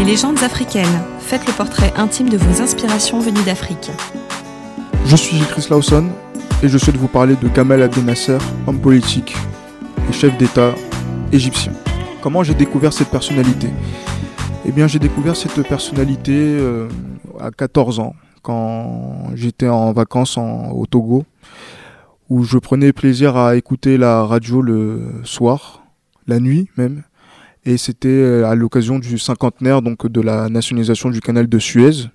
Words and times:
Mes 0.00 0.06
légendes 0.06 0.42
africaines. 0.42 1.02
Faites 1.18 1.46
le 1.46 1.52
portrait 1.52 1.92
intime 1.94 2.30
de 2.30 2.38
vos 2.38 2.62
inspirations 2.62 3.20
venues 3.20 3.44
d'Afrique. 3.44 3.90
Je 5.04 5.14
suis 5.14 5.36
Chris 5.40 5.66
Lawson 5.68 6.06
et 6.62 6.68
je 6.68 6.78
souhaite 6.78 6.96
vous 6.96 7.06
parler 7.06 7.36
de 7.36 7.48
Gamal 7.48 7.82
Abdel 7.82 8.06
Nasser, 8.06 8.38
homme 8.66 8.80
politique 8.80 9.36
et 10.08 10.12
chef 10.14 10.38
d'État 10.38 10.74
égyptien. 11.32 11.72
Comment 12.22 12.42
j'ai 12.42 12.54
découvert 12.54 12.94
cette 12.94 13.10
personnalité? 13.10 13.68
Eh 14.64 14.72
bien, 14.72 14.86
j'ai 14.86 14.98
découvert 14.98 15.36
cette 15.36 15.68
personnalité 15.68 16.32
euh, 16.34 16.88
à 17.38 17.50
14 17.50 18.00
ans, 18.00 18.14
quand 18.40 19.26
j'étais 19.34 19.68
en 19.68 19.92
vacances 19.92 20.38
au 20.38 20.86
Togo, 20.86 21.26
où 22.30 22.44
je 22.44 22.56
prenais 22.56 22.94
plaisir 22.94 23.36
à 23.36 23.54
écouter 23.54 23.98
la 23.98 24.24
radio 24.24 24.62
le 24.62 25.20
soir, 25.24 25.82
la 26.26 26.40
nuit 26.40 26.70
même, 26.78 27.02
et 27.64 27.76
c'était 27.76 28.08
euh, 28.08 28.46
à 28.46 28.54
l'occasion 28.54 28.98
du 28.98 29.18
cinquantenaire 29.18 29.82
donc 29.82 30.06
de 30.06 30.20
la 30.20 30.48
nationalisation 30.48 31.10
du 31.10 31.20
canal 31.20 31.48
de 31.48 31.58
Suez. 31.58 32.08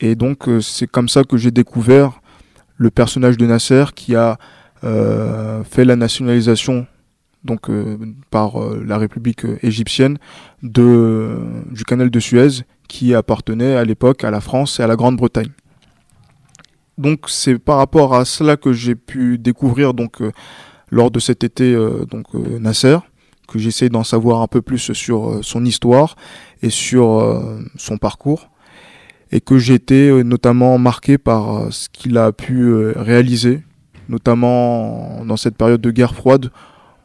Et 0.00 0.14
donc 0.14 0.48
euh, 0.48 0.60
c'est 0.60 0.86
comme 0.86 1.08
ça 1.08 1.24
que 1.24 1.36
j'ai 1.36 1.50
découvert 1.50 2.20
le 2.76 2.90
personnage 2.90 3.36
de 3.36 3.46
Nasser 3.46 3.84
qui 3.94 4.16
a 4.16 4.38
euh, 4.84 5.62
fait 5.62 5.84
la 5.84 5.96
nationalisation 5.96 6.86
donc 7.44 7.68
par 8.30 8.54
la 8.86 8.98
République 8.98 9.44
égyptienne 9.64 10.18
de 10.62 11.36
du 11.72 11.84
canal 11.84 12.08
de 12.08 12.20
Suez 12.20 12.62
qui 12.86 13.16
appartenait 13.16 13.74
à 13.74 13.84
l'époque 13.84 14.22
à 14.22 14.30
la 14.30 14.40
France 14.40 14.78
et 14.78 14.84
à 14.84 14.86
la 14.86 14.94
Grande-Bretagne. 14.94 15.50
Donc 16.98 17.24
c'est 17.26 17.58
par 17.58 17.78
rapport 17.78 18.14
à 18.14 18.24
cela 18.24 18.56
que 18.56 18.72
j'ai 18.72 18.94
pu 18.94 19.38
découvrir 19.38 19.92
donc 19.92 20.22
lors 20.92 21.10
de 21.10 21.18
cet 21.18 21.42
été 21.42 21.74
donc 22.08 22.32
Nasser 22.34 22.98
que 23.52 23.58
j'essaie 23.58 23.90
d'en 23.90 24.02
savoir 24.02 24.40
un 24.40 24.46
peu 24.46 24.62
plus 24.62 24.92
sur 24.94 25.28
euh, 25.28 25.40
son 25.42 25.64
histoire 25.64 26.16
et 26.62 26.70
sur 26.70 27.20
euh, 27.20 27.60
son 27.76 27.98
parcours. 27.98 28.50
Et 29.30 29.40
que 29.40 29.58
j'ai 29.58 29.74
été 29.74 30.08
euh, 30.08 30.22
notamment 30.22 30.78
marqué 30.78 31.18
par 31.18 31.70
ce 31.72 31.88
qu'il 31.90 32.16
a 32.16 32.32
pu 32.32 32.74
réaliser, 32.96 33.62
notamment 34.08 35.24
dans 35.26 35.36
cette 35.36 35.56
période 35.56 35.80
de 35.80 35.90
guerre 35.90 36.14
froide 36.14 36.50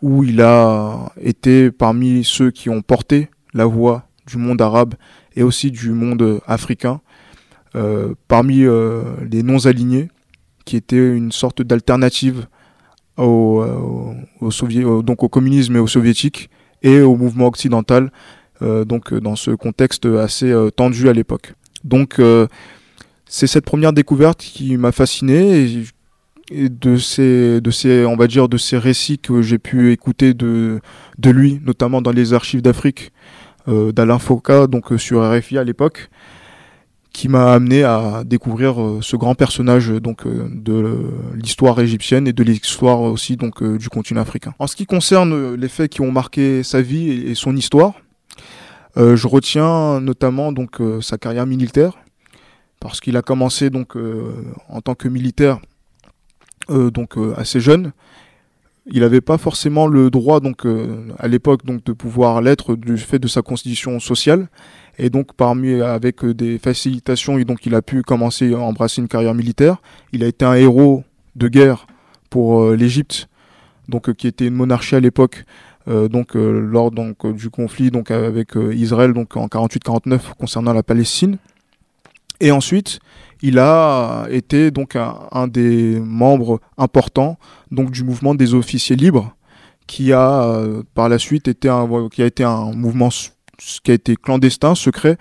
où 0.01 0.23
il 0.23 0.41
a 0.41 1.11
été 1.21 1.71
parmi 1.71 2.23
ceux 2.23 2.51
qui 2.51 2.69
ont 2.69 2.81
porté 2.81 3.29
la 3.53 3.65
voix 3.65 4.03
du 4.27 4.37
monde 4.37 4.61
arabe 4.61 4.93
et 5.35 5.43
aussi 5.43 5.71
du 5.71 5.89
monde 5.91 6.39
africain, 6.45 7.01
parmi 8.27 8.65
les 9.31 9.41
non-alignés, 9.41 10.09
qui 10.65 10.75
étaient 10.75 11.15
une 11.15 11.31
sorte 11.31 11.63
d'alternative 11.63 12.45
au, 13.17 13.61
euh, 13.61 14.13
au, 14.41 15.01
donc 15.01 15.23
au 15.23 15.29
communisme 15.29 15.75
et 15.75 15.79
au 15.79 15.87
soviétique 15.87 16.49
et 16.83 17.01
au 17.01 17.15
mouvement 17.15 17.47
occidental, 17.47 18.11
euh, 18.61 18.85
donc 18.85 19.13
dans 19.13 19.35
ce 19.35 19.51
contexte 19.51 20.05
assez 20.05 20.51
euh, 20.51 20.69
tendu 20.69 21.09
à 21.09 21.13
l'époque. 21.13 21.53
Donc 21.83 22.19
c'est 23.25 23.47
cette 23.47 23.65
première 23.65 23.93
découverte 23.93 24.39
qui 24.39 24.77
m'a 24.77 24.91
fasciné 24.91 25.85
et, 26.51 26.69
de 26.69 26.97
ces, 26.97 27.61
de 27.61 27.71
ces, 27.71 28.05
on 28.05 28.15
va 28.15 28.27
dire, 28.27 28.49
de 28.49 28.57
ces 28.57 28.77
récits 28.77 29.19
que 29.19 29.41
j'ai 29.41 29.57
pu 29.57 29.91
écouter 29.91 30.33
de, 30.33 30.79
de 31.17 31.29
lui, 31.29 31.61
notamment 31.65 32.01
dans 32.01 32.11
les 32.11 32.33
archives 32.33 32.61
d'Afrique 32.61 33.11
d'Alain 33.67 34.17
Foucault, 34.17 34.67
donc 34.67 34.93
sur 34.97 35.21
RFI 35.21 35.57
à 35.57 35.63
l'époque 35.63 36.09
qui 37.17 37.29
m'a 37.29 37.51
amené 37.51 37.83
à 37.83 38.21
découvrir 38.23 38.79
euh, 38.79 38.99
ce 39.01 39.15
grand 39.15 39.33
personnage 39.33 39.89
donc 39.89 40.27
euh, 40.27 40.47
de 40.51 41.09
l'histoire 41.33 41.79
égyptienne 41.79 42.27
et 42.27 42.31
de 42.31 42.43
l'histoire 42.43 43.01
aussi 43.01 43.37
donc 43.37 43.63
euh, 43.63 43.79
du 43.79 43.89
continent 43.89 44.21
africain. 44.21 44.53
En 44.59 44.67
ce 44.67 44.75
qui 44.75 44.85
concerne 44.85 45.55
les 45.55 45.67
faits 45.67 45.91
qui 45.91 46.01
ont 46.01 46.11
marqué 46.11 46.61
sa 46.61 46.79
vie 46.79 47.09
et 47.09 47.33
son 47.33 47.55
histoire, 47.55 47.93
je 48.95 49.27
retiens 49.27 49.99
notamment 49.99 50.51
donc 50.51 50.79
sa 51.01 51.17
carrière 51.19 51.45
militaire 51.45 51.93
parce 52.79 52.99
qu'il 52.99 53.15
a 53.15 53.21
commencé 53.21 53.69
donc 53.69 53.95
en 54.69 54.81
tant 54.81 54.95
que 54.95 55.07
militaire 55.07 55.59
donc 56.69 57.15
assez 57.35 57.59
jeune. 57.59 57.91
Il 58.89 59.01
n'avait 59.01 59.21
pas 59.21 59.37
forcément 59.37 59.87
le 59.87 60.09
droit 60.09 60.39
donc 60.39 60.65
à 61.19 61.27
l'époque 61.27 61.65
donc 61.65 61.83
de 61.83 61.91
pouvoir 61.91 62.41
l'être 62.41 62.75
du 62.75 62.97
fait 62.97 63.19
de 63.19 63.27
sa 63.27 63.41
constitution 63.41 63.99
sociale 63.99 64.47
et 64.99 65.09
donc, 65.09 65.33
parmi, 65.33 65.81
avec 65.81 66.23
euh, 66.23 66.33
des 66.33 66.57
facilitations, 66.57 67.37
donc 67.39 67.65
il 67.65 67.75
a 67.75 67.81
pu 67.81 68.01
commencer 68.01 68.53
à 68.53 68.59
embrasser 68.59 69.01
une 69.01 69.07
carrière 69.07 69.35
militaire. 69.35 69.77
Il 70.11 70.23
a 70.23 70.27
été 70.27 70.43
un 70.43 70.55
héros 70.55 71.03
de 71.35 71.47
guerre 71.47 71.85
pour 72.29 72.63
euh, 72.63 72.75
l'Égypte, 72.75 73.29
donc 73.87 74.09
euh, 74.09 74.13
qui 74.13 74.27
était 74.27 74.47
une 74.47 74.55
monarchie 74.55 74.95
à 74.95 74.99
l'époque. 74.99 75.45
donc 75.87 76.33
lors 76.33 76.91
donc 76.91 77.25
du 77.33 77.49
conflit 77.49 77.91
donc 77.91 78.11
avec 78.11 78.55
Israël 78.73 79.13
donc 79.13 79.37
en 79.37 79.47
48-49 79.47 80.19
concernant 80.37 80.73
la 80.73 80.83
Palestine. 80.83 81.37
Et 82.39 82.51
ensuite, 82.51 82.99
il 83.41 83.59
a 83.59 84.27
été 84.29 84.71
donc 84.71 84.95
un, 84.95 85.47
des 85.47 85.99
membres 85.99 86.59
importants 86.77 87.37
donc 87.71 87.91
du 87.91 88.03
mouvement 88.03 88.33
des 88.33 88.53
officiers 88.53 88.95
libres 88.95 89.35
qui 89.85 90.11
a 90.11 90.59
par 90.95 91.07
la 91.07 91.19
suite 91.19 91.47
été 91.47 91.69
un 91.69 92.09
qui 92.09 92.23
a 92.23 92.25
été 92.25 92.43
un 92.43 92.71
mouvement 92.73 93.09
qui 93.83 93.91
a 93.91 93.93
été 93.93 94.15
clandestin, 94.15 94.75
secret 94.75 95.17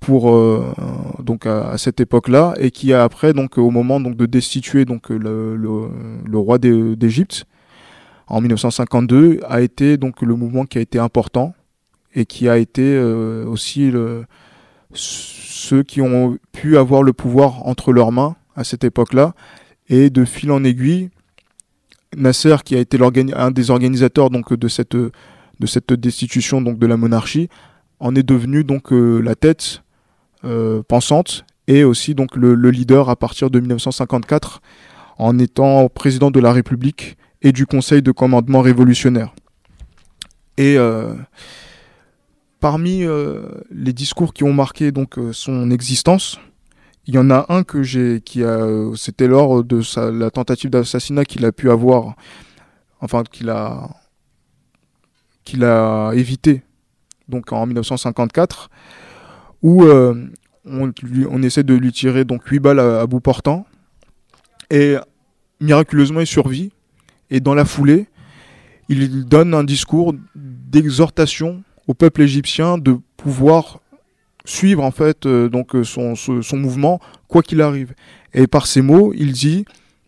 pour 0.00 0.30
euh, 0.30 0.72
donc 1.22 1.46
à, 1.46 1.76
cette 1.78 2.00
époque-là 2.00 2.54
et 2.58 2.70
qui 2.70 2.92
a 2.92 3.02
après 3.02 3.32
donc 3.32 3.58
au 3.58 3.70
moment 3.70 4.00
donc 4.00 4.16
de 4.16 4.26
destituer 4.26 4.84
donc 4.84 5.08
le, 5.08 5.56
le, 5.56 6.38
roi 6.38 6.58
d'Égypte 6.58 7.44
en 8.28 8.40
1952 8.40 9.40
a 9.48 9.60
été 9.60 9.96
donc 9.96 10.22
le 10.22 10.34
mouvement 10.34 10.64
qui 10.64 10.78
a 10.78 10.80
été 10.80 10.98
important 10.98 11.54
et 12.14 12.26
qui 12.26 12.48
a 12.48 12.58
été 12.58 12.82
euh, 12.82 13.46
aussi 13.46 13.90
le, 13.90 14.24
ceux 14.92 15.82
qui 15.82 16.00
ont 16.00 16.38
pu 16.52 16.76
avoir 16.76 17.02
le 17.02 17.12
pouvoir 17.12 17.66
entre 17.66 17.92
leurs 17.92 18.12
mains 18.12 18.36
à 18.54 18.64
cette 18.64 18.84
époque-là 18.84 19.34
et 19.88 20.10
de 20.10 20.24
fil 20.24 20.50
en 20.50 20.64
aiguille 20.64 21.10
Nasser 22.16 22.56
qui 22.64 22.76
a 22.76 22.78
été 22.78 22.98
un 23.34 23.50
des 23.50 23.70
organisateurs 23.70 24.30
donc 24.30 24.54
de 24.54 24.68
cette 24.68 24.96
de 24.96 25.66
cette 25.66 25.92
destitution 25.92 26.60
donc 26.60 26.78
de 26.78 26.86
la 26.86 26.96
monarchie 26.96 27.48
en 28.00 28.14
est 28.14 28.22
devenu 28.22 28.64
donc 28.64 28.92
euh, 28.92 29.20
la 29.20 29.34
tête 29.34 29.82
euh, 30.44 30.82
pensante 30.86 31.44
et 31.66 31.84
aussi 31.84 32.14
donc 32.14 32.36
le, 32.36 32.54
leader 32.70 33.08
à 33.10 33.16
partir 33.16 33.50
de 33.50 33.58
1954 33.58 34.60
en 35.18 35.38
étant 35.38 35.88
président 35.88 36.30
de 36.30 36.40
la 36.40 36.52
République 36.52 37.16
et 37.42 37.52
du 37.52 37.66
Conseil 37.66 38.02
de 38.02 38.12
commandement 38.12 38.60
révolutionnaire. 38.60 39.34
Et 40.58 40.76
euh, 40.78 41.14
parmi 42.66 43.04
les 43.70 43.92
discours 43.92 44.34
qui 44.34 44.42
ont 44.42 44.52
marqué 44.52 44.90
donc 44.90 45.14
son 45.30 45.70
existence, 45.70 46.40
il 47.06 47.14
y 47.14 47.18
en 47.18 47.30
a 47.30 47.46
un 47.48 47.62
que 47.62 47.84
j'ai 47.84 48.20
qui 48.20 48.42
a 48.42 48.66
c'était 48.96 49.28
lors 49.28 49.62
de 49.62 49.80
la 50.10 50.32
tentative 50.32 50.70
d'assassinat 50.70 51.24
qu'il 51.24 51.44
a 51.44 51.52
pu 51.52 51.70
avoir 51.70 52.16
enfin 53.00 53.22
qu'il 53.22 53.50
a 53.50 53.88
qu'il 55.44 55.62
a 55.62 56.10
évité, 56.14 56.64
donc 57.28 57.52
en 57.52 57.66
1954, 57.66 58.68
où 59.62 59.84
euh, 59.84 60.28
on, 60.64 61.42
essaie 61.44 61.62
de 61.62 61.74
lui 61.74 61.92
tirer 61.92 62.24
donc 62.24 62.44
8 62.48 62.58
balles 62.58 62.80
à, 62.80 63.06
bout 63.06 63.20
portant, 63.20 63.64
et 64.70 64.96
miraculeusement 65.60 66.18
il 66.18 66.26
survit, 66.26 66.72
et 67.30 67.38
dans 67.38 67.54
la 67.54 67.64
foulée, 67.64 68.08
il 68.88 69.24
donne 69.24 69.54
un 69.54 69.62
discours 69.62 70.14
d'exhortation 70.34 71.62
au 71.86 71.94
peuple 71.94 72.22
égyptien 72.22 72.78
de 72.78 72.98
pouvoir 73.16 73.80
suivre 74.44 74.84
en 74.84 74.90
fait 74.90 75.26
euh, 75.26 75.48
donc 75.48 75.72
son, 75.84 76.14
son 76.14 76.56
mouvement 76.56 77.00
quoi 77.28 77.42
qu'il 77.42 77.60
arrive. 77.60 77.94
Et 78.34 78.46
par 78.46 78.66
ces 78.66 78.82
mots, 78.82 79.12
il 79.16 79.32
dit 79.32 79.64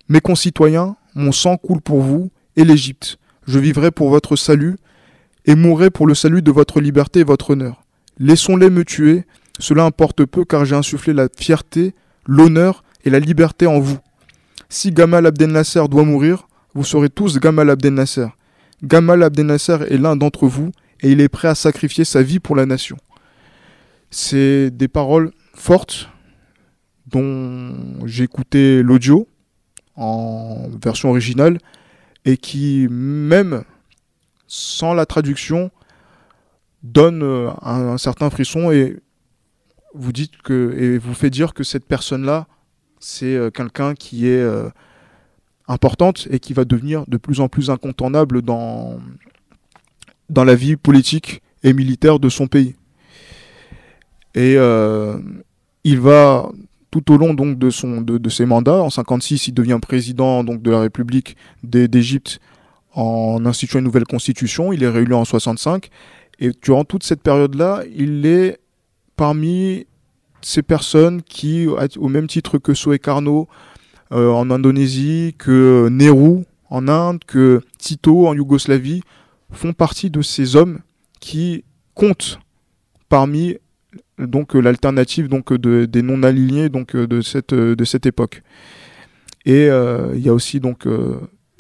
Mes 0.09 0.21
concitoyens, 0.21 0.97
mon 1.15 1.33
sang 1.33 1.57
coule 1.57 1.81
pour 1.81 2.01
vous 2.01 2.31
et 2.57 2.65
l'Égypte. 2.65 3.19
Je 3.47 3.59
vivrai 3.59 3.91
pour 3.91 4.11
votre 4.11 4.37
salut 4.37 4.77
et 5.47 5.55
mourrai 5.55 5.91
pour 5.91 6.07
le 6.07 6.15
salut 6.15 6.43
de 6.43 6.51
votre 6.51 6.81
liberté 6.81 7.21
et 7.21 7.25
votre 7.25 7.51
honneur. 7.51 7.83
Laissons-les 8.19 8.69
me 8.69 8.85
tuer, 8.85 9.25
cela 9.59 9.85
importe 9.85 10.25
peu 10.25 10.45
car 10.45 10.65
j'ai 10.65 10.77
insufflé 10.77 11.13
la 11.13 11.29
fierté, 11.37 11.95
l'honneur 12.27 12.85
et 13.05 13.11
la 13.11 13.21
liberté 13.21 13.67
en 13.67 13.81
vous. 13.81 13.99
Si 14.69 14.93
Gamal 14.93 15.25
Abdel 15.25 15.51
Nasser 15.51 15.85
doit 15.89 16.05
mourir, 16.05 16.49
vous 16.75 16.85
serez 16.85 17.09
tous 17.09 17.39
Gamal 17.39 17.71
Abdel 17.71 17.95
Nasser. 17.95 18.27
Gamal 18.83 19.23
Abdel 19.23 19.47
Nasser 19.47 19.79
est 19.89 19.97
l'un 19.97 20.17
d'entre 20.17 20.47
vous 20.47 20.71
et 21.03 21.13
il 21.13 21.21
est 21.21 21.29
prêt 21.29 21.49
à 21.49 21.55
sacrifier 21.55 22.05
sa 22.05 22.23
vie 22.23 22.41
pour 22.41 22.57
la 22.57 22.67
nation. 22.67 22.97
C'est 24.11 24.71
des 24.71 24.89
paroles 24.89 25.33
fortes 25.55 26.09
dont 27.07 27.75
j'ai 28.07 28.25
écouté 28.25 28.83
l'audio 28.83 29.29
en 29.97 30.69
version 30.83 31.11
originale 31.11 31.59
et 32.25 32.37
qui, 32.37 32.87
même 32.91 33.65
sans 34.47 34.95
la 34.95 35.07
traduction, 35.07 35.71
donne 36.83 37.23
euh, 37.23 37.51
un, 37.63 37.99
certain 37.99 38.31
frisson 38.31 38.71
et 38.71 38.97
vous 39.95 41.15
fait 41.15 41.31
dire 41.31 41.55
que 41.55 41.65
cette 41.65 41.87
personne-là, 41.87 42.47
c'est 43.01 43.35
euh, 43.35 43.51
quelqu'un 43.51 43.95
qui 43.95 44.29
est 44.29 44.41
euh, 44.41 44.69
importante 45.67 46.29
et 46.31 46.39
qui 46.39 46.53
va 46.53 46.65
devenir 46.65 47.05
de 47.09 47.17
plus 47.17 47.41
en 47.41 47.49
plus 47.49 47.71
incontournable 47.71 48.43
dans, 48.43 48.99
dans 50.29 50.45
la 50.45 50.55
vie 50.55 50.77
politique 50.77 51.43
et 51.63 51.73
militaire 51.73 52.19
de 52.19 52.29
son 52.29 52.47
pays. 52.47 52.77
Et 54.35 54.57
il 55.85 56.01
va 56.01 56.49
tout 56.91 57.13
au 57.13 57.17
long 57.19 57.35
donc 57.35 57.59
de 57.59 57.71
son 57.71 58.01
de, 58.01 58.29
ses 58.29 58.47
mandats 58.47 58.83
en 58.83 58.91
56 58.91 59.49
il 59.49 59.53
devient 59.53 59.79
président 59.81 60.45
donc 60.45 60.63
de 60.63 60.71
la 60.71 60.81
République 60.81 61.37
d'Égypte 61.63 62.41
en 62.95 63.45
instituant 63.45 63.81
une 63.81 63.85
nouvelle 63.85 64.07
constitution 64.07 64.73
il 64.73 64.83
est 64.83 64.89
réélu 64.89 65.15
en 65.15 65.25
65 65.25 65.89
et 66.41 66.51
durant 66.63 66.85
toute 66.85 67.05
cette 67.05 67.23
période 67.23 67.55
là 67.55 67.83
il 67.95 68.25
est 68.27 68.59
parmi 69.17 69.87
ces 70.41 70.63
personnes 70.63 71.23
qui 71.23 71.67
au 71.67 72.09
même 72.09 72.27
titre 72.27 72.59
que 72.59 72.75
Soe 72.75 72.99
Carnot 72.99 73.49
euh, 74.13 74.31
en 74.31 74.51
Indonésie 74.51 75.35
que 75.37 75.89
Nehru 75.91 76.45
en 76.71 76.89
Inde 76.89 77.21
que 77.27 77.61
Tito 77.79 78.27
en 78.29 78.35
Yougoslavie 78.35 79.03
font 79.53 79.73
partie 79.73 80.11
de 80.11 80.23
ces 80.23 80.57
hommes 80.57 80.81
qui 81.21 81.65
comptent 81.95 82.39
parmi 83.09 83.57
donc 84.19 84.55
euh, 84.55 84.61
l'alternative 84.61 85.29
donc 85.29 85.53
de, 85.53 85.85
des 85.85 86.03
non 86.03 86.23
alignés 86.23 86.69
donc 86.69 86.95
euh, 86.95 87.07
de 87.07 87.21
cette 87.21 87.53
euh, 87.53 87.75
de 87.77 87.85
cette 87.85 88.07
époque. 88.07 88.43
Et 89.47 89.67
il 89.67 90.21
y 90.21 90.29
a 90.29 90.35
aussi 90.35 90.61
donc 90.61 90.87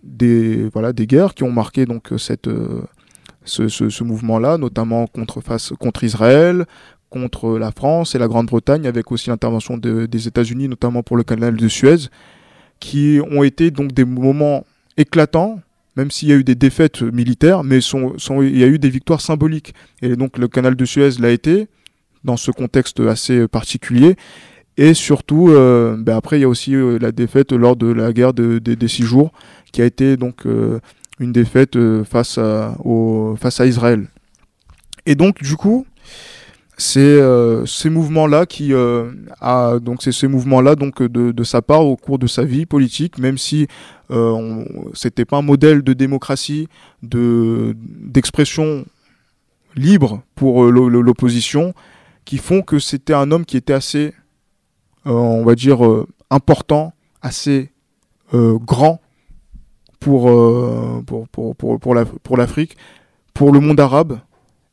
des 0.02 0.68
voilà 0.68 0.92
des 0.92 1.06
guerres 1.06 1.32
qui 1.32 1.42
ont 1.42 1.50
marqué 1.50 1.86
donc 1.86 2.12
cette 2.18 2.50
ce, 3.44 3.68
ce, 3.68 4.04
mouvement-là, 4.04 4.58
notamment 4.58 5.06
contre 5.06 5.40
face 5.40 5.72
contre 5.78 6.04
Israël, 6.04 6.66
contre 7.08 7.56
la 7.56 7.72
France 7.72 8.14
et 8.14 8.18
la 8.18 8.28
Grande-Bretagne, 8.28 8.86
avec 8.86 9.10
aussi 9.10 9.30
l'intervention 9.30 9.78
des 9.78 10.28
États-Unis, 10.28 10.68
notamment 10.68 11.02
pour 11.02 11.16
le 11.16 11.22
canal 11.22 11.56
de 11.56 11.68
Suez, 11.68 12.10
qui 12.78 13.20
ont 13.30 13.42
été 13.42 13.70
donc 13.70 13.92
des 13.92 14.04
moments 14.04 14.66
éclatants, 14.98 15.60
même 15.98 16.12
s'il 16.12 16.28
y 16.28 16.32
a 16.32 16.36
eu 16.36 16.44
des 16.44 16.54
défaites 16.54 17.02
militaires, 17.02 17.64
mais 17.64 17.80
il 17.80 18.58
y 18.58 18.62
a 18.62 18.68
eu 18.68 18.78
des 18.78 18.88
victoires 18.88 19.20
symboliques. 19.20 19.74
Et 20.00 20.14
donc 20.14 20.38
le 20.38 20.46
canal 20.46 20.76
de 20.76 20.84
Suez 20.84 21.10
l'a 21.18 21.30
été, 21.30 21.66
dans 22.22 22.36
ce 22.36 22.52
contexte 22.52 23.00
assez 23.00 23.48
particulier. 23.48 24.14
Et 24.76 24.94
surtout, 24.94 25.48
euh, 25.48 25.96
ben 25.98 26.16
après, 26.16 26.38
il 26.38 26.42
y 26.42 26.44
a 26.44 26.48
aussi 26.48 26.76
euh, 26.76 26.98
la 27.00 27.10
défaite 27.10 27.52
lors 27.52 27.74
de 27.74 27.88
la 27.88 28.12
guerre 28.12 28.32
des 28.32 28.88
six 28.88 29.02
jours, 29.02 29.32
qui 29.72 29.82
a 29.82 29.84
été 29.84 30.16
donc 30.16 30.46
euh, 30.46 30.78
une 31.18 31.32
défaite 31.32 31.76
face 32.04 32.38
à 32.38 33.66
Israël. 33.66 34.06
Et 35.04 35.16
donc, 35.16 35.42
du 35.42 35.56
coup, 35.56 35.84
c'est 36.78 37.20
ces 37.66 37.90
mouvements-là 37.90 38.46
qui 38.46 38.72
a 38.72 39.78
donc 39.80 40.02
c'est 40.02 40.12
ces 40.12 40.28
mouvements-là 40.28 40.76
donc 40.76 41.02
de, 41.02 41.32
de, 41.32 41.44
sa 41.44 41.60
part 41.60 41.84
au 41.84 41.96
cours 41.96 42.18
de 42.18 42.26
sa 42.26 42.44
vie 42.44 42.64
politique, 42.64 43.18
même 43.18 43.36
si 43.36 43.66
euh, 44.10 44.64
c'était 44.94 45.24
pas 45.24 45.38
un 45.38 45.42
modèle 45.42 45.82
de 45.82 45.92
démocratie, 45.92 46.68
de 47.02 47.76
d'expression 47.76 48.86
libre 49.74 50.22
pour 50.34 50.64
l'opposition, 50.64 51.74
qui 52.24 52.38
font 52.38 52.62
que 52.62 52.78
c'était 52.78 53.14
un 53.14 53.30
homme 53.30 53.44
qui 53.44 53.56
était 53.56 53.72
assez, 53.72 54.14
euh, 55.06 55.12
on 55.12 55.44
va 55.44 55.54
dire, 55.54 55.84
euh, 55.84 56.06
important, 56.30 56.92
assez 57.22 57.70
euh, 58.34 58.58
grand 58.58 59.00
pour, 60.00 60.30
pour, 61.06 61.28
pour, 61.28 61.56
pour, 61.56 61.80
pour 61.80 62.36
l'Afrique, 62.36 62.76
pour 63.34 63.52
le 63.52 63.60
monde 63.60 63.80
arabe 63.80 64.20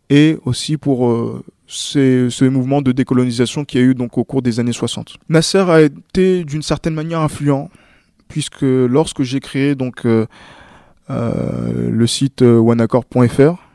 et 0.09 0.37
aussi 0.45 0.77
pour 0.77 1.41
ces, 1.67 2.29
ce 2.29 2.45
mouvement 2.45 2.81
de 2.81 2.91
décolonisation 2.91 3.65
qui 3.65 3.77
a 3.77 3.81
eu 3.81 3.95
donc 3.95 4.17
au 4.17 4.23
cours 4.23 4.41
des 4.41 4.59
années 4.59 4.73
60. 4.73 5.17
Nasser 5.29 5.65
a 5.69 5.81
été 5.81 6.43
d'une 6.43 6.61
certaine 6.61 6.93
manière 6.93 7.21
influent 7.21 7.69
puisque 8.27 8.61
lorsque 8.61 9.23
j'ai 9.23 9.39
créé 9.39 9.75
donc 9.75 10.05
le 10.05 10.27
site 12.07 12.41
oneaccord.fr 12.41 13.65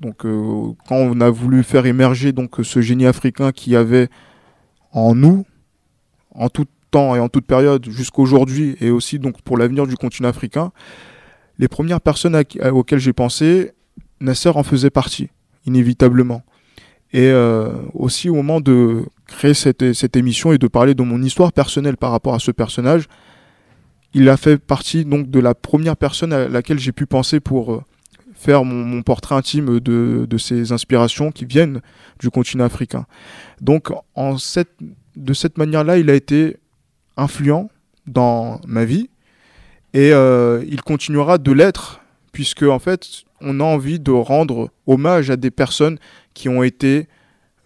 donc 0.00 0.24
euh, 0.24 0.72
quand 0.88 0.96
on 0.96 1.20
a 1.20 1.30
voulu 1.30 1.62
faire 1.62 1.86
émerger 1.86 2.32
donc 2.32 2.56
ce 2.62 2.80
génie 2.80 3.06
africain 3.06 3.52
qui 3.52 3.76
avait 3.76 4.08
en 4.92 5.14
nous, 5.14 5.44
en 6.34 6.48
tout 6.48 6.64
temps 6.90 7.14
et 7.14 7.20
en 7.20 7.28
toute 7.28 7.46
période 7.46 7.88
jusqu'aujourd'hui 7.88 8.76
et 8.80 8.90
aussi 8.90 9.18
donc 9.18 9.42
pour 9.42 9.58
l'avenir 9.58 9.86
du 9.86 9.96
continent 9.96 10.28
africain, 10.28 10.72
les 11.58 11.68
premières 11.68 12.00
personnes 12.00 12.42
auxquelles 12.72 12.98
j'ai 12.98 13.12
pensé, 13.12 13.72
Nasser 14.20 14.48
en 14.48 14.62
faisait 14.62 14.90
partie, 14.90 15.28
inévitablement. 15.66 16.42
Et 17.12 17.30
euh, 17.30 17.72
aussi 17.92 18.28
au 18.28 18.34
moment 18.34 18.60
de 18.60 19.04
créer 19.26 19.54
cette, 19.54 19.92
cette, 19.92 20.16
émission 20.16 20.52
et 20.52 20.58
de 20.58 20.68
parler 20.68 20.94
de 20.94 21.02
mon 21.02 21.22
histoire 21.22 21.52
personnelle 21.52 21.96
par 21.96 22.12
rapport 22.12 22.34
à 22.34 22.38
ce 22.38 22.50
personnage, 22.50 23.08
il 24.14 24.28
a 24.28 24.36
fait 24.36 24.58
partie 24.58 25.04
donc 25.04 25.30
de 25.30 25.40
la 25.40 25.54
première 25.54 25.96
personne 25.96 26.32
à 26.32 26.48
laquelle 26.48 26.78
j'ai 26.78 26.92
pu 26.92 27.06
penser 27.06 27.40
pour 27.40 27.72
euh, 27.72 27.82
faire 28.34 28.64
mon, 28.64 29.02
portrait 29.02 29.34
intime 29.34 29.80
de, 29.80 30.26
de, 30.28 30.38
ces 30.38 30.72
inspirations 30.72 31.30
qui 31.30 31.44
viennent 31.44 31.80
du 32.18 32.30
continent 32.30 32.64
africain. 32.64 33.06
Donc 33.60 33.92
en 34.14 34.38
cette, 34.38 34.72
de 35.16 35.32
cette 35.34 35.58
manière-là, 35.58 35.98
il 35.98 36.08
a 36.10 36.14
été 36.14 36.56
influent 37.16 37.70
dans 38.06 38.60
ma 38.66 38.84
vie 38.84 39.10
et 39.92 40.12
euh, 40.12 40.64
il 40.68 40.82
continuera 40.82 41.38
de 41.38 41.52
l'être 41.52 42.00
puisque 42.32 42.62
en 42.62 42.78
fait 42.78 43.24
on 43.40 43.60
a 43.60 43.64
envie 43.64 43.98
de 43.98 44.10
rendre 44.10 44.70
hommage 44.86 45.30
à 45.30 45.36
des 45.36 45.50
personnes 45.50 45.98
qui 46.34 46.48
ont 46.48 46.62
été 46.62 47.08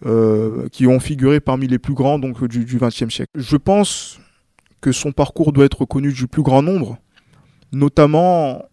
euh, 0.05 0.67
qui 0.71 0.87
ont 0.87 0.99
figuré 0.99 1.39
parmi 1.39 1.67
les 1.67 1.79
plus 1.79 1.93
grands 1.93 2.19
donc 2.19 2.43
du 2.45 2.77
XXe 2.77 3.09
siècle. 3.09 3.31
Je 3.33 3.57
pense 3.57 4.19
que 4.81 4.91
son 4.91 5.11
parcours 5.11 5.51
doit 5.53 5.65
être 5.65 5.85
connu 5.85 6.13
du 6.13 6.27
plus 6.27 6.43
grand 6.43 6.61
nombre, 6.61 6.97
notamment 7.71 8.63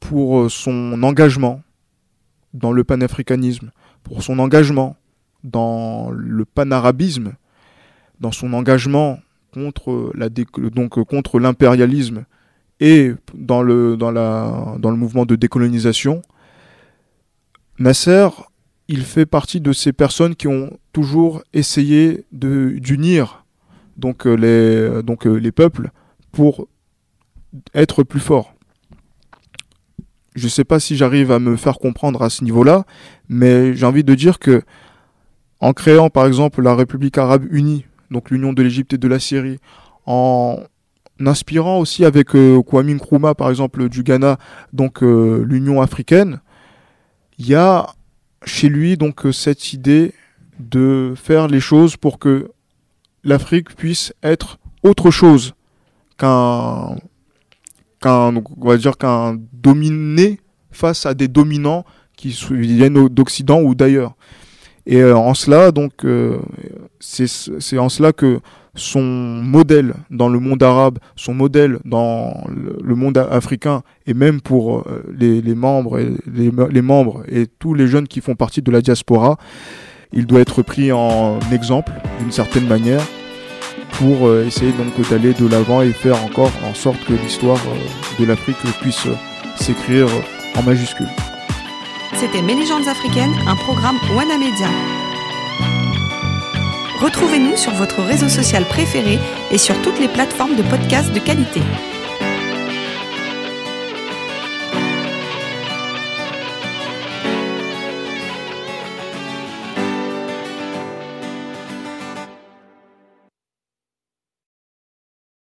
pour 0.00 0.40
euh, 0.40 0.48
son 0.48 1.02
engagement 1.02 1.62
dans 2.54 2.72
le 2.72 2.82
panafricanisme, 2.84 3.70
pour 4.02 4.22
son 4.22 4.38
engagement 4.38 4.96
dans 5.44 6.10
le 6.10 6.44
panarabisme, 6.44 7.34
dans 8.18 8.32
son 8.32 8.52
engagement 8.52 9.20
contre 9.52 10.12
contre 11.04 11.38
l'impérialisme 11.38 12.24
et 12.80 13.12
dans 13.34 13.62
le 13.62 13.96
dans 13.96 14.10
la 14.10 14.76
dans 14.78 14.90
le 14.90 14.96
mouvement 14.96 15.26
de 15.26 15.36
décolonisation. 15.36 16.22
Nasser, 17.78 18.28
il 18.88 19.04
fait 19.04 19.26
partie 19.26 19.60
de 19.60 19.72
ces 19.72 19.92
personnes 19.92 20.34
qui 20.34 20.48
ont 20.48 20.78
toujours 20.92 21.42
essayé 21.54 22.24
d'unir 22.32 23.44
donc 23.96 24.26
euh, 24.26 24.34
les 24.34 25.02
donc 25.02 25.26
euh, 25.26 25.36
les 25.36 25.52
peuples 25.52 25.90
pour 26.32 26.66
être 27.74 28.02
plus 28.02 28.20
forts 28.20 28.54
je 30.34 30.44
ne 30.44 30.50
sais 30.50 30.64
pas 30.64 30.80
si 30.80 30.96
j'arrive 30.96 31.32
à 31.32 31.38
me 31.38 31.56
faire 31.56 31.78
comprendre 31.78 32.22
à 32.22 32.30
ce 32.30 32.44
niveau-là, 32.44 32.84
mais 33.28 33.74
j'ai 33.74 33.86
envie 33.86 34.04
de 34.04 34.14
dire 34.14 34.38
que 34.38 34.62
en 35.60 35.72
créant 35.72 36.08
par 36.08 36.26
exemple 36.26 36.62
la 36.62 36.74
République 36.74 37.18
arabe 37.18 37.46
unie, 37.50 37.84
donc 38.10 38.30
l'union 38.30 38.52
de 38.52 38.62
l'Égypte 38.62 38.92
et 38.94 38.98
de 38.98 39.08
la 39.08 39.18
Syrie, 39.18 39.58
en 40.06 40.58
inspirant 41.26 41.78
aussi 41.78 42.04
avec 42.04 42.34
euh, 42.34 42.62
Kwame 42.62 42.94
Nkrumah 42.94 43.34
par 43.34 43.50
exemple 43.50 43.88
du 43.88 44.02
Ghana, 44.02 44.38
donc 44.72 45.02
euh, 45.02 45.44
l'Union 45.46 45.80
africaine, 45.80 46.40
il 47.38 47.48
y 47.48 47.54
a 47.54 47.86
chez 48.44 48.68
lui 48.68 48.96
donc 48.96 49.26
euh, 49.26 49.32
cette 49.32 49.72
idée 49.72 50.14
de 50.58 51.14
faire 51.16 51.48
les 51.48 51.60
choses 51.60 51.96
pour 51.96 52.18
que 52.18 52.50
l'Afrique 53.24 53.74
puisse 53.74 54.12
être 54.22 54.58
autre 54.82 55.10
chose 55.10 55.54
qu'un 56.18 56.96
qu'un 58.00 58.34
on 58.36 58.68
va 58.68 58.76
dire 58.76 58.96
qu'un 58.96 59.38
dominé 59.52 60.40
face 60.70 61.06
à 61.06 61.14
des 61.14 61.28
dominants 61.28 61.84
qui 62.16 62.36
viennent 62.50 63.08
d'Occident 63.08 63.60
ou 63.60 63.74
d'ailleurs. 63.74 64.14
Et 64.86 65.00
euh, 65.00 65.16
en 65.16 65.34
cela, 65.34 65.72
donc, 65.72 66.04
c'est 67.00 67.78
en 67.78 67.88
cela 67.88 68.12
que 68.12 68.40
son 68.74 69.02
modèle 69.02 69.94
dans 70.10 70.28
le 70.28 70.38
monde 70.38 70.62
arabe, 70.62 70.98
son 71.16 71.34
modèle 71.34 71.78
dans 71.84 72.44
le, 72.48 72.94
monde 72.94 73.18
africain, 73.18 73.82
et 74.06 74.14
même 74.14 74.40
pour 74.40 74.80
euh, 74.80 75.04
les, 75.16 75.54
membres 75.54 75.98
et 75.98 76.10
les, 76.26 76.82
membres 76.82 77.22
et 77.28 77.46
tous 77.46 77.74
les 77.74 77.86
jeunes 77.86 78.08
qui 78.08 78.20
font 78.20 78.34
partie 78.34 78.62
de 78.62 78.70
la 78.70 78.80
diaspora, 78.80 79.38
il 80.12 80.26
doit 80.26 80.40
être 80.40 80.62
pris 80.62 80.92
en 80.92 81.38
exemple 81.52 81.92
d'une 82.20 82.32
certaine 82.32 82.66
manière 82.66 83.02
pour 83.92 84.26
euh, 84.26 84.44
essayer 84.46 84.72
donc 84.72 85.08
d'aller 85.10 85.34
de 85.34 85.46
l'avant 85.46 85.82
et 85.82 85.92
faire 85.92 86.22
encore 86.24 86.52
en 86.68 86.74
sorte 86.74 87.04
que 87.04 87.12
l'histoire 87.12 87.58
euh, 87.58 88.22
de 88.22 88.26
l'Afrique 88.26 88.56
puisse 88.80 89.06
s'écrire 89.56 90.06
en 90.56 90.62
majuscule. 90.62 91.08
C'était 92.14 92.42
Mes 92.42 92.54
légendes 92.54 92.88
africaines, 92.88 93.34
un 93.46 93.56
programme 93.56 93.96
Wana 94.14 94.36
Media. 94.38 94.68
Retrouvez-nous 97.00 97.56
sur 97.56 97.72
votre 97.72 98.02
réseau 98.02 98.28
social 98.28 98.66
préféré 98.66 99.18
et 99.50 99.56
sur 99.56 99.80
toutes 99.80 99.98
les 99.98 100.08
plateformes 100.08 100.54
de 100.54 100.62
podcasts 100.62 101.12
de 101.14 101.18
qualité. 101.18 101.62